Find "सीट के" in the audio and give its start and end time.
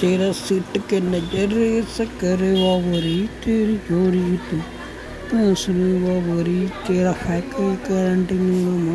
0.32-1.00